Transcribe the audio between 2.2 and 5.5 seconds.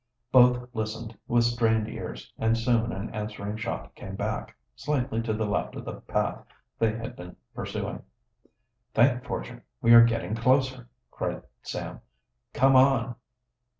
and soon an answering shot came back, slightly to the